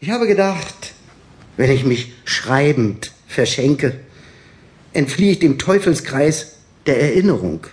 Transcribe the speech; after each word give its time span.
Ich 0.00 0.10
habe 0.10 0.26
gedacht, 0.26 0.92
wenn 1.56 1.70
ich 1.70 1.84
mich 1.84 2.12
schreibend 2.24 3.12
verschenke, 3.26 4.00
entfliehe 4.92 5.32
ich 5.32 5.38
dem 5.38 5.58
Teufelskreis 5.58 6.56
der 6.86 7.00
Erinnerung. 7.00 7.66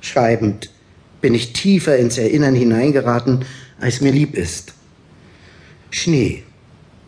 Schreibend 0.00 0.70
bin 1.20 1.34
ich 1.34 1.52
tiefer 1.52 1.96
ins 1.96 2.18
Erinnern 2.18 2.54
hineingeraten, 2.54 3.44
als 3.80 4.00
mir 4.00 4.12
lieb 4.12 4.34
ist. 4.34 4.74
Schnee 5.90 6.42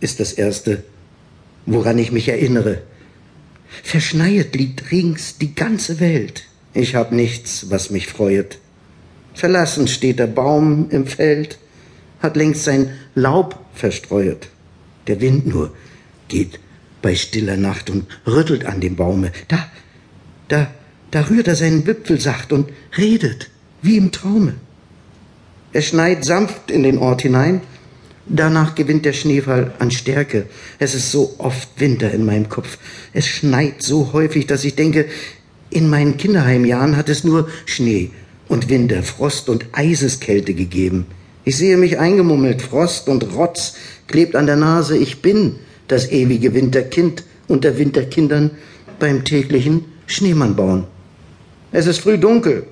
ist 0.01 0.21
das 0.21 0.33
Erste, 0.33 0.85
woran 1.67 1.99
ich 1.99 2.13
mich 2.13 2.29
erinnere. 2.29 2.83
Verschneit 3.83 4.55
liegt 4.55 4.91
rings 4.91 5.39
die 5.39 5.55
ganze 5.55 6.01
Welt. 6.01 6.45
Ich 6.73 6.95
hab 6.95 7.13
nichts, 7.13 7.71
was 7.71 7.91
mich 7.91 8.07
freuet. 8.07 8.59
Verlassen 9.35 9.89
steht 9.89 10.19
der 10.19 10.27
Baum 10.27 10.89
im 10.91 11.07
Feld, 11.07 11.59
hat 12.21 12.37
längst 12.37 12.65
sein 12.65 12.91
Laub 13.15 13.59
verstreuet. 13.75 14.49
Der 15.07 15.21
Wind 15.21 15.47
nur 15.47 15.73
geht 16.29 16.59
bei 17.03 17.15
stiller 17.15 17.57
Nacht 17.57 17.91
und 17.91 18.07
rüttelt 18.27 18.65
an 18.65 18.81
dem 18.81 18.97
Baume. 18.97 19.33
Da, 19.49 19.71
da, 20.49 20.71
da 21.11 21.29
rührt 21.29 21.49
er 21.49 21.57
seinen 21.57 21.87
Wipfel 21.87 22.21
sacht 22.21 22.53
und 22.53 22.71
redet, 22.97 23.51
wie 23.83 23.97
im 23.97 24.13
Traume. 24.13 24.55
Er 25.73 25.83
schneit 25.83 26.25
sanft 26.25 26.71
in 26.71 26.83
den 26.83 26.99
Ort 26.99 27.23
hinein, 27.23 27.61
danach 28.27 28.75
gewinnt 28.75 29.05
der 29.05 29.13
Schneefall 29.13 29.73
an 29.79 29.91
Stärke. 29.91 30.47
Es 30.79 30.95
ist 30.95 31.13
so 31.13 31.35
oft 31.39 31.69
Winter 31.79 32.11
in 32.11 32.25
meinem 32.25 32.49
Kopf. 32.49 32.79
Es 33.13 33.27
schneit 33.27 33.83
so 33.83 34.13
häufig, 34.13 34.47
dass 34.47 34.65
ich 34.65 34.75
denke, 34.75 35.07
in 35.71 35.91
meinen 35.91 36.17
Kinderheimjahren 36.17 36.97
hat 36.97 37.09
es 37.09 37.25
nur 37.25 37.49
Schnee 37.67 38.11
und 38.49 38.69
Winter, 38.69 39.03
Frost 39.03 39.49
und 39.49 39.67
Eiseskälte 39.73 40.55
gegeben. 40.55 41.07
Ich 41.49 41.59
sehe 41.59 41.77
mich 41.77 42.01
eingemummelt, 42.01 42.61
Frost 42.61 43.09
und 43.09 43.37
Rotz 43.37 43.75
klebt 44.09 44.35
an 44.35 44.47
der 44.47 44.57
Nase. 44.57 44.99
Ich 44.99 45.23
bin 45.23 45.55
das 45.87 46.11
ewige 46.11 46.55
Winterkind 46.55 47.23
unter 47.47 47.79
Winterkindern 47.79 48.51
beim 48.99 49.25
täglichen 49.25 49.85
Schneemann 50.09 50.57
bauen. 50.57 50.89
Es 51.71 51.87
ist 51.87 52.01
früh 52.01 52.19
dunkel. 52.19 52.67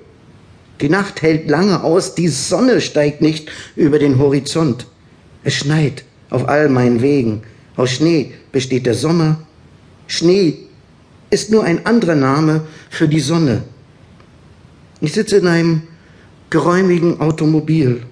Die 0.81 0.89
Nacht 0.89 1.23
hält 1.23 1.49
lange 1.49 1.85
aus, 1.85 2.17
die 2.17 2.27
Sonne 2.27 2.81
steigt 2.81 3.21
nicht 3.21 3.49
über 3.77 4.01
den 4.01 4.19
Horizont. 4.19 4.89
Es 5.45 5.55
schneit 5.55 6.03
auf 6.31 6.49
all 6.49 6.69
meinen 6.69 7.01
Wegen. 7.01 7.43
Aus 7.77 7.93
Schnee 7.93 8.33
besteht 8.51 8.87
der 8.87 8.95
Sommer. 8.95 9.39
Schnee 10.09 10.59
ist 11.31 11.49
nur 11.49 11.63
ein 11.63 11.87
anderer 11.87 12.17
Name 12.17 12.63
für 12.91 13.07
die 13.07 13.21
Sonne. 13.21 13.63
Ich 15.01 15.13
sitze 15.13 15.37
in 15.37 15.47
einem 15.47 15.83
geräumigen 16.51 17.21
Automobil, 17.21 18.03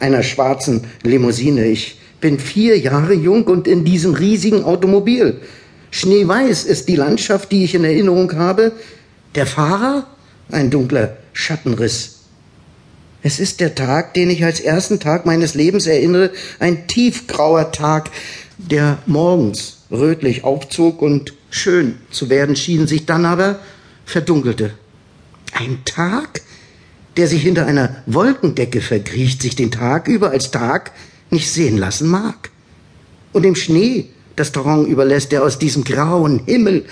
einer 0.00 0.22
schwarzen 0.22 0.84
Limousine. 1.02 1.66
Ich 1.66 1.98
bin 2.20 2.38
vier 2.38 2.78
Jahre 2.78 3.14
jung 3.14 3.44
und 3.44 3.68
in 3.68 3.84
diesem 3.84 4.14
riesigen 4.14 4.64
Automobil. 4.64 5.40
Schneeweiß 5.90 6.64
ist 6.64 6.88
die 6.88 6.96
Landschaft, 6.96 7.52
die 7.52 7.64
ich 7.64 7.74
in 7.74 7.84
Erinnerung 7.84 8.32
habe. 8.34 8.72
Der 9.34 9.46
Fahrer? 9.46 10.06
Ein 10.50 10.70
dunkler 10.70 11.16
Schattenriss. 11.32 12.16
Es 13.22 13.40
ist 13.40 13.60
der 13.60 13.74
Tag, 13.74 14.14
den 14.14 14.30
ich 14.30 14.44
als 14.44 14.60
ersten 14.60 15.00
Tag 15.00 15.26
meines 15.26 15.54
Lebens 15.54 15.86
erinnere, 15.86 16.30
ein 16.60 16.86
tiefgrauer 16.86 17.72
Tag, 17.72 18.10
der 18.56 18.98
morgens 19.06 19.78
rötlich 19.90 20.44
aufzog 20.44 21.02
und 21.02 21.34
schön 21.50 21.96
zu 22.10 22.30
werden 22.30 22.56
schien, 22.56 22.86
sich 22.86 23.04
dann 23.06 23.24
aber 23.24 23.58
verdunkelte. 24.04 24.74
Ein 25.52 25.78
Tag, 25.84 26.42
der 27.16 27.28
sich 27.28 27.42
hinter 27.42 27.66
einer 27.66 27.96
Wolkendecke 28.06 28.80
verkriecht, 28.80 29.42
sich 29.42 29.56
den 29.56 29.70
Tag 29.70 30.08
über 30.08 30.30
als 30.30 30.50
Tag 30.50 30.92
nicht 31.30 31.50
sehen 31.50 31.76
lassen 31.76 32.08
mag. 32.08 32.50
Und 33.32 33.42
dem 33.42 33.54
Schnee 33.54 34.10
das 34.36 34.52
Torrent 34.52 34.86
überlässt, 34.86 35.32
der 35.32 35.42
aus 35.42 35.58
diesem 35.58 35.84
grauen 35.84 36.42
Himmel 36.44 36.84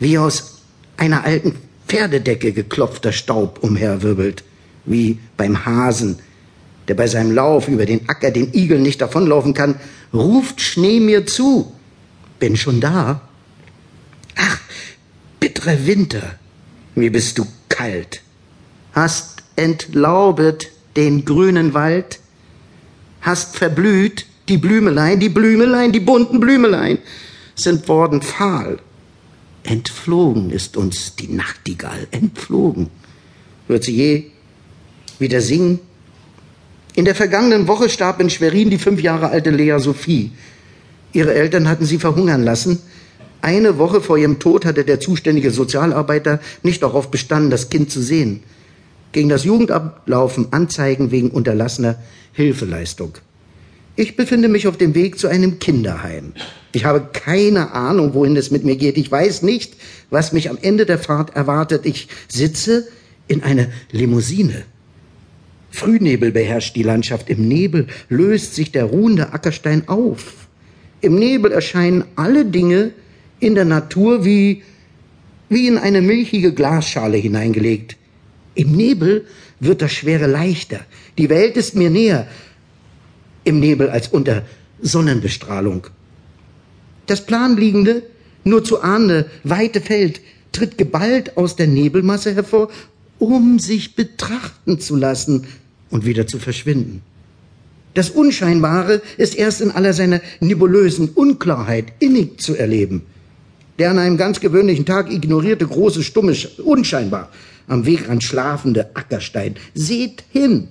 wie 0.00 0.18
aus 0.18 0.58
einer 0.96 1.24
alten 1.24 1.54
Pferdedecke 1.86 2.52
geklopfter 2.52 3.12
Staub 3.12 3.60
umherwirbelt, 3.62 4.44
wie 4.84 5.18
beim 5.36 5.64
Hasen, 5.64 6.18
der 6.88 6.94
bei 6.94 7.06
seinem 7.06 7.32
Lauf 7.32 7.68
über 7.68 7.86
den 7.86 8.08
Acker 8.08 8.30
den 8.30 8.52
Igel 8.52 8.80
nicht 8.80 9.00
davonlaufen 9.00 9.54
kann, 9.54 9.76
ruft 10.12 10.60
Schnee 10.60 11.00
mir 11.00 11.26
zu. 11.26 11.72
Bin 12.38 12.56
schon 12.56 12.80
da. 12.80 13.20
Ach, 14.36 14.60
bitterer 15.40 15.86
Winter, 15.86 16.22
wie 16.94 17.10
bist 17.10 17.38
du 17.38 17.46
kalt. 17.68 18.22
Hast 18.92 19.37
entlaubet 19.58 20.70
den 20.96 21.24
grünen 21.24 21.74
Wald, 21.74 22.20
hast 23.20 23.56
verblüht 23.56 24.26
die 24.48 24.56
Blümelein, 24.56 25.20
die 25.20 25.28
Blümelein, 25.28 25.92
die 25.92 26.00
bunten 26.00 26.40
Blümelein 26.40 26.98
sind 27.54 27.88
worden 27.88 28.22
fahl. 28.22 28.78
Entflogen 29.64 30.50
ist 30.50 30.76
uns 30.76 31.16
die 31.16 31.28
Nachtigall, 31.28 32.06
entflogen. 32.10 32.88
Wird 33.66 33.84
sie 33.84 33.96
je 33.96 34.24
wieder 35.18 35.40
singen? 35.40 35.80
In 36.94 37.04
der 37.04 37.14
vergangenen 37.14 37.68
Woche 37.68 37.88
starb 37.90 38.20
in 38.20 38.30
Schwerin 38.30 38.70
die 38.70 38.78
fünf 38.78 39.02
Jahre 39.02 39.28
alte 39.28 39.50
Lea 39.50 39.78
Sophie. 39.78 40.32
Ihre 41.12 41.34
Eltern 41.34 41.68
hatten 41.68 41.84
sie 41.84 41.98
verhungern 41.98 42.42
lassen. 42.44 42.80
Eine 43.40 43.78
Woche 43.78 44.00
vor 44.00 44.16
ihrem 44.18 44.38
Tod 44.38 44.64
hatte 44.64 44.84
der 44.84 45.00
zuständige 45.00 45.50
Sozialarbeiter 45.50 46.40
nicht 46.62 46.82
darauf 46.82 47.10
bestanden, 47.10 47.50
das 47.50 47.68
Kind 47.70 47.90
zu 47.90 48.00
sehen. 48.00 48.42
Gegen 49.12 49.28
das 49.28 49.44
Jugendamt 49.44 49.92
laufen 50.06 50.52
Anzeigen 50.52 51.10
wegen 51.10 51.30
unterlassener 51.30 51.96
Hilfeleistung. 52.32 53.14
Ich 53.96 54.16
befinde 54.16 54.48
mich 54.48 54.68
auf 54.68 54.76
dem 54.76 54.94
Weg 54.94 55.18
zu 55.18 55.26
einem 55.26 55.58
Kinderheim. 55.58 56.32
Ich 56.72 56.84
habe 56.84 57.08
keine 57.12 57.72
Ahnung, 57.72 58.14
wohin 58.14 58.36
es 58.36 58.50
mit 58.50 58.64
mir 58.64 58.76
geht. 58.76 58.96
Ich 58.96 59.10
weiß 59.10 59.42
nicht, 59.42 59.74
was 60.10 60.32
mich 60.32 60.50
am 60.50 60.58
Ende 60.60 60.86
der 60.86 60.98
Fahrt 60.98 61.34
erwartet. 61.34 61.84
Ich 61.84 62.08
sitze 62.28 62.86
in 63.26 63.42
einer 63.42 63.66
Limousine. 63.90 64.62
Frühnebel 65.70 66.30
beherrscht 66.30 66.76
die 66.76 66.82
Landschaft. 66.82 67.28
Im 67.28 67.48
Nebel 67.48 67.88
löst 68.08 68.54
sich 68.54 68.70
der 68.70 68.84
ruhende 68.84 69.32
Ackerstein 69.32 69.88
auf. 69.88 70.46
Im 71.00 71.16
Nebel 71.16 71.52
erscheinen 71.52 72.04
alle 72.16 72.44
Dinge 72.44 72.92
in 73.40 73.54
der 73.54 73.64
Natur 73.64 74.24
wie, 74.24 74.62
wie 75.48 75.66
in 75.66 75.78
eine 75.78 76.02
milchige 76.02 76.52
Glasschale 76.52 77.16
hineingelegt. 77.16 77.96
Im 78.58 78.72
Nebel 78.72 79.24
wird 79.60 79.82
das 79.82 79.92
Schwere 79.92 80.26
leichter. 80.26 80.80
Die 81.16 81.28
Welt 81.28 81.56
ist 81.56 81.76
mir 81.76 81.90
näher 81.90 82.26
im 83.44 83.60
Nebel 83.60 83.88
als 83.88 84.08
unter 84.08 84.42
Sonnenbestrahlung. 84.82 85.86
Das 87.06 87.24
planliegende, 87.24 88.02
nur 88.42 88.64
zu 88.64 88.80
ahnende, 88.80 89.30
weite 89.44 89.80
Feld 89.80 90.20
tritt 90.50 90.76
geballt 90.76 91.36
aus 91.36 91.54
der 91.54 91.68
Nebelmasse 91.68 92.34
hervor, 92.34 92.68
um 93.20 93.60
sich 93.60 93.94
betrachten 93.94 94.80
zu 94.80 94.96
lassen 94.96 95.46
und 95.90 96.04
wieder 96.04 96.26
zu 96.26 96.40
verschwinden. 96.40 97.02
Das 97.94 98.10
Unscheinbare 98.10 99.02
ist 99.18 99.36
erst 99.36 99.60
in 99.60 99.70
aller 99.70 99.92
seiner 99.92 100.20
nebulösen 100.40 101.10
Unklarheit 101.10 101.92
innig 102.00 102.40
zu 102.40 102.56
erleben. 102.56 103.02
Der 103.78 103.92
an 103.92 104.00
einem 104.00 104.16
ganz 104.16 104.40
gewöhnlichen 104.40 104.84
Tag 104.84 105.12
ignorierte 105.12 105.64
große, 105.64 106.02
stumme, 106.02 106.34
unscheinbar 106.64 107.30
am 107.68 107.86
Wegrand 107.86 108.24
schlafende 108.24 108.90
Ackerstein. 108.94 109.54
Seht 109.74 110.24
hin, 110.30 110.68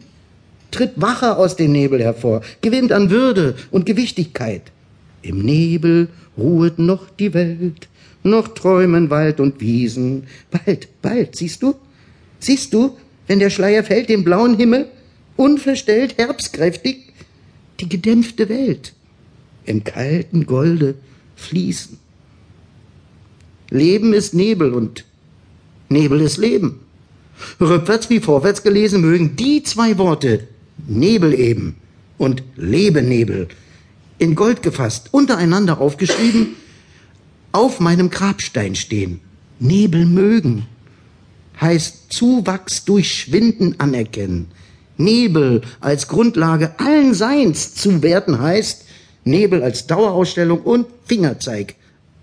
tritt 0.72 0.94
wacher 0.96 1.38
aus 1.38 1.56
dem 1.56 1.72
Nebel 1.72 2.02
hervor, 2.02 2.42
gewinnt 2.62 2.92
an 2.92 3.10
Würde 3.10 3.56
und 3.72 3.86
Gewichtigkeit. 3.86 4.64
Im 5.22 5.40
Nebel 5.40 6.10
ruhet 6.38 6.80
noch 6.80 7.10
die 7.10 7.34
Welt, 7.34 7.88
noch 8.24 8.50
träumen 8.50 9.10
Wald 9.10 9.40
und 9.40 9.62
Wiesen. 9.62 10.24
Bald, 10.52 10.90
bald, 11.02 11.36
siehst 11.36 11.64
du? 11.64 11.76
Siehst 12.40 12.74
du, 12.74 12.98
wenn 13.28 13.40
der 13.40 13.50
Schleier 13.50 13.84
fällt, 13.84 14.10
den 14.10 14.24
blauen 14.24 14.58
Himmel, 14.58 14.88
unverstellt, 15.36 16.18
herbstkräftig, 16.18 17.14
die 17.80 17.90
gedämpfte 17.90 18.50
Welt 18.50 18.94
im 19.66 19.84
kalten 19.84 20.46
Golde 20.46 20.96
fließen. 21.36 22.00
Leben 23.70 24.14
ist 24.14 24.34
Nebel 24.34 24.74
und 24.74 25.06
Nebel 25.90 26.22
ist 26.22 26.38
Leben. 26.38 26.80
Rückwärts 27.60 28.10
wie 28.10 28.20
vorwärts 28.20 28.64
gelesen 28.64 29.02
mögen 29.02 29.36
die 29.36 29.64
zwei 29.64 29.98
Worte 29.98 30.48
Nebel 30.88 31.34
eben 31.34 31.76
und 32.18 32.44
Lebenebel 32.56 33.48
in 34.18 34.36
Gold 34.36 34.64
gefasst, 34.64 35.10
untereinander 35.12 35.80
aufgeschrieben, 35.80 36.56
auf 37.52 37.80
meinem 37.80 38.10
Grabstein 38.10 38.76
stehen. 38.76 39.22
Nebel 39.60 40.06
mögen 40.06 40.66
heißt 41.60 42.14
Zuwachs 42.14 42.86
durch 42.86 43.12
Schwinden 43.14 43.80
anerkennen. 43.80 44.48
Nebel 44.98 45.62
als 45.80 46.08
Grundlage 46.08 46.80
allen 46.80 47.14
Seins 47.14 47.76
zu 47.76 48.02
werten 48.02 48.40
heißt, 48.40 48.86
Nebel 49.24 49.62
als 49.64 49.88
Dauerausstellung 49.88 50.62
und 50.62 50.88
Fingerzeig 51.06 51.76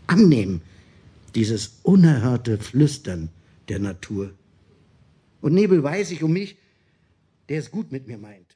annehmen. 0.07 0.63
Dieses 1.35 1.79
unerhörte 1.83 2.59
Flüstern 2.59 3.29
der 3.69 3.79
Natur. 3.79 4.31
Und 5.45 5.53
Nebel 5.53 5.83
weiß 5.83 6.11
ich 6.13 6.23
um 6.23 6.33
mich, 6.33 6.57
der 7.51 7.59
es 7.59 7.71
gut 7.71 7.93
mit 7.93 8.09
mir 8.09 8.17
meint. 8.17 8.54